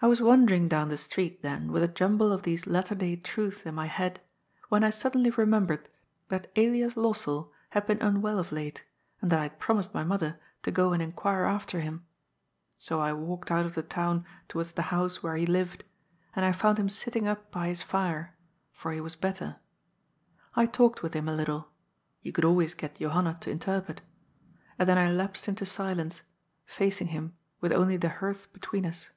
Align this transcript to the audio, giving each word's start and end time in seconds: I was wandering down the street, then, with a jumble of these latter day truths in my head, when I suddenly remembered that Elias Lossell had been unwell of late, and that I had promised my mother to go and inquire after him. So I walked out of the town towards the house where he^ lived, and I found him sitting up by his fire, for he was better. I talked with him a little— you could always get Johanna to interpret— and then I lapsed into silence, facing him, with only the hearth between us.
I 0.00 0.06
was 0.06 0.20
wandering 0.22 0.68
down 0.68 0.90
the 0.90 0.96
street, 0.96 1.42
then, 1.42 1.72
with 1.72 1.82
a 1.82 1.88
jumble 1.88 2.30
of 2.30 2.44
these 2.44 2.68
latter 2.68 2.94
day 2.94 3.16
truths 3.16 3.66
in 3.66 3.74
my 3.74 3.86
head, 3.86 4.20
when 4.68 4.84
I 4.84 4.90
suddenly 4.90 5.30
remembered 5.30 5.88
that 6.28 6.52
Elias 6.54 6.94
Lossell 6.94 7.50
had 7.70 7.84
been 7.88 8.00
unwell 8.00 8.38
of 8.38 8.52
late, 8.52 8.84
and 9.20 9.32
that 9.32 9.40
I 9.40 9.48
had 9.48 9.58
promised 9.58 9.92
my 9.94 10.04
mother 10.04 10.38
to 10.62 10.70
go 10.70 10.92
and 10.92 11.02
inquire 11.02 11.42
after 11.46 11.80
him. 11.80 12.06
So 12.78 13.00
I 13.00 13.12
walked 13.12 13.50
out 13.50 13.66
of 13.66 13.74
the 13.74 13.82
town 13.82 14.24
towards 14.46 14.70
the 14.70 14.82
house 14.94 15.20
where 15.20 15.34
he^ 15.34 15.48
lived, 15.48 15.82
and 16.36 16.44
I 16.44 16.52
found 16.52 16.78
him 16.78 16.88
sitting 16.88 17.26
up 17.26 17.50
by 17.50 17.66
his 17.66 17.82
fire, 17.82 18.36
for 18.70 18.92
he 18.92 19.00
was 19.00 19.16
better. 19.16 19.56
I 20.54 20.66
talked 20.66 21.02
with 21.02 21.12
him 21.12 21.26
a 21.26 21.34
little— 21.34 21.70
you 22.22 22.30
could 22.32 22.44
always 22.44 22.72
get 22.72 23.00
Johanna 23.00 23.38
to 23.40 23.50
interpret— 23.50 24.00
and 24.78 24.88
then 24.88 24.96
I 24.96 25.10
lapsed 25.10 25.48
into 25.48 25.66
silence, 25.66 26.22
facing 26.66 27.08
him, 27.08 27.34
with 27.60 27.72
only 27.72 27.96
the 27.96 28.08
hearth 28.20 28.52
between 28.52 28.86
us. 28.86 29.10